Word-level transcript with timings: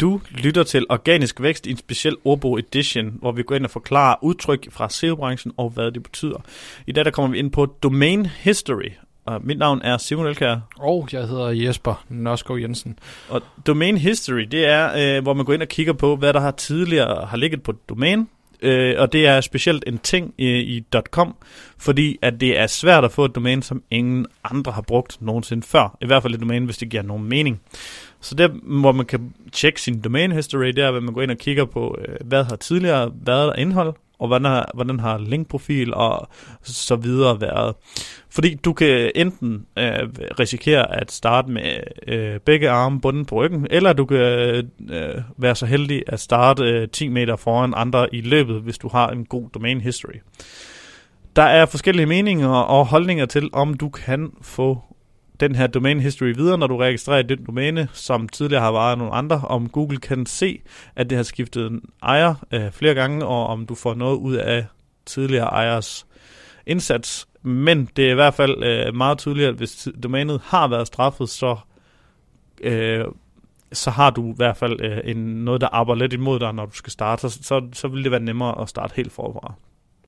Du 0.00 0.20
lytter 0.30 0.62
til 0.62 0.86
Organisk 0.88 1.42
Vækst 1.42 1.66
i 1.66 1.70
en 1.70 1.76
speciel 1.76 2.16
ordbog 2.24 2.58
edition, 2.58 3.18
hvor 3.20 3.32
vi 3.32 3.42
går 3.42 3.54
ind 3.54 3.64
og 3.64 3.70
forklarer 3.70 4.16
udtryk 4.22 4.72
fra 4.72 4.88
SEO-branchen 4.88 5.52
og 5.56 5.70
hvad 5.70 5.92
det 5.92 6.02
betyder. 6.02 6.38
I 6.86 6.92
dag 6.92 7.04
der 7.04 7.10
kommer 7.10 7.30
vi 7.30 7.38
ind 7.38 7.50
på 7.50 7.66
Domain 7.66 8.26
History, 8.26 8.90
og 9.24 9.40
mit 9.44 9.58
navn 9.58 9.80
er 9.84 9.98
Simon 9.98 10.26
Elkær. 10.26 10.56
Og 10.78 11.08
jeg 11.12 11.26
hedder 11.26 11.48
Jesper 11.48 12.04
Nørskov 12.08 12.60
Jensen. 12.60 12.98
Og 13.28 13.42
Domain 13.66 13.96
History, 13.96 14.40
det 14.40 14.66
er, 14.66 15.16
øh, 15.16 15.22
hvor 15.22 15.34
man 15.34 15.44
går 15.44 15.52
ind 15.52 15.62
og 15.62 15.68
kigger 15.68 15.92
på, 15.92 16.16
hvad 16.16 16.32
der 16.32 16.40
har 16.40 16.50
tidligere 16.50 17.26
har 17.26 17.36
ligget 17.36 17.62
på 17.62 17.70
et 17.70 17.88
domæne, 17.88 18.26
øh, 18.62 18.94
og 18.98 19.12
det 19.12 19.26
er 19.26 19.40
specielt 19.40 19.84
en 19.86 19.98
ting 19.98 20.34
i, 20.38 20.48
i 20.48 20.84
.com, 21.10 21.36
fordi 21.78 22.18
at 22.22 22.40
det 22.40 22.58
er 22.58 22.66
svært 22.66 23.04
at 23.04 23.12
få 23.12 23.24
et 23.24 23.34
domæne, 23.34 23.62
som 23.62 23.82
ingen 23.90 24.26
andre 24.44 24.72
har 24.72 24.82
brugt 24.82 25.22
nogensinde 25.22 25.66
før. 25.66 25.96
I 26.02 26.06
hvert 26.06 26.22
fald 26.22 26.34
et 26.34 26.40
domæne, 26.40 26.64
hvis 26.64 26.78
det 26.78 26.88
giver 26.88 27.02
nogen 27.02 27.24
mening. 27.24 27.60
Så 28.20 28.34
det, 28.34 28.50
hvor 28.62 28.92
man 28.92 29.06
kan 29.06 29.32
tjekke 29.52 29.80
sin 29.80 30.00
domain 30.00 30.32
history, 30.32 30.66
det 30.66 30.78
er, 30.78 30.92
at 30.92 31.02
man 31.02 31.14
går 31.14 31.22
ind 31.22 31.30
og 31.30 31.38
kigger 31.38 31.64
på, 31.64 31.96
øh, 32.08 32.14
hvad 32.24 32.44
har 32.44 32.56
tidligere 32.56 33.12
været 33.14 33.48
der 33.48 33.54
indhold, 33.54 33.94
og 34.18 34.26
hvordan 34.26 34.44
har, 34.44 34.70
hvordan 34.74 35.00
har 35.00 35.18
linkprofil 35.18 35.94
og 35.94 36.28
så 36.62 36.96
videre 36.96 37.40
været. 37.40 37.74
Fordi 38.30 38.54
du 38.54 38.72
kan 38.72 39.10
enten 39.14 39.66
øh, 39.78 40.08
risikere 40.40 41.00
at 41.00 41.12
starte 41.12 41.50
med 41.50 41.76
øh, 42.06 42.40
begge 42.40 42.70
arme 42.70 43.00
bunden 43.00 43.24
på 43.24 43.34
ryggen, 43.34 43.66
eller 43.70 43.92
du 43.92 44.04
kan 44.04 44.18
øh, 44.90 45.22
være 45.36 45.54
så 45.54 45.66
heldig 45.66 46.02
at 46.06 46.20
starte 46.20 46.64
øh, 46.64 46.88
10 46.88 47.08
meter 47.08 47.36
foran 47.36 47.72
andre 47.76 48.14
i 48.14 48.20
løbet, 48.20 48.60
hvis 48.60 48.78
du 48.78 48.88
har 48.88 49.08
en 49.08 49.24
god 49.24 49.50
domain 49.54 49.80
history. 49.80 50.20
Der 51.36 51.42
er 51.42 51.66
forskellige 51.66 52.06
meninger 52.06 52.48
og 52.48 52.86
holdninger 52.86 53.26
til, 53.26 53.50
om 53.52 53.74
du 53.74 53.88
kan 53.88 54.30
få 54.42 54.82
den 55.40 55.54
her 55.54 55.66
domain 55.66 56.00
history 56.00 56.32
videre, 56.36 56.58
når 56.58 56.66
du 56.66 56.76
registrerer 56.76 57.22
den 57.22 57.44
domæne, 57.44 57.88
som 57.92 58.28
tidligere 58.28 58.62
har 58.62 58.70
varet 58.70 58.98
nogle 58.98 59.12
andre, 59.12 59.40
om 59.44 59.68
Google 59.68 59.98
kan 59.98 60.26
se, 60.26 60.60
at 60.96 61.10
det 61.10 61.16
har 61.16 61.22
skiftet 61.22 61.66
en 61.66 61.82
ejer 62.02 62.34
øh, 62.52 62.70
flere 62.72 62.94
gange, 62.94 63.26
og 63.26 63.46
om 63.46 63.66
du 63.66 63.74
får 63.74 63.94
noget 63.94 64.16
ud 64.16 64.34
af 64.34 64.66
tidligere 65.06 65.46
ejers 65.46 66.06
indsats. 66.66 67.28
Men 67.42 67.88
det 67.96 68.06
er 68.06 68.10
i 68.10 68.14
hvert 68.14 68.34
fald 68.34 68.64
øh, 68.64 68.94
meget 68.94 69.18
tydeligt, 69.18 69.48
at 69.48 69.54
hvis 69.54 69.88
domænet 70.02 70.40
har 70.44 70.68
været 70.68 70.86
straffet, 70.86 71.28
så, 71.28 71.56
øh, 72.60 73.04
så 73.72 73.90
har 73.90 74.10
du 74.10 74.30
i 74.30 74.34
hvert 74.36 74.56
fald 74.56 74.80
øh, 74.80 74.98
en, 75.04 75.16
noget, 75.16 75.60
der 75.60 75.68
arbejder 75.72 76.00
lidt 76.00 76.12
imod 76.12 76.40
dig, 76.40 76.52
når 76.52 76.66
du 76.66 76.74
skal 76.74 76.92
starte. 76.92 77.30
Så, 77.30 77.38
så, 77.42 77.68
så 77.72 77.88
vil 77.88 78.04
det 78.04 78.10
være 78.10 78.20
nemmere 78.20 78.60
at 78.62 78.68
starte 78.68 78.92
helt 78.96 79.12
forfra. 79.12 79.54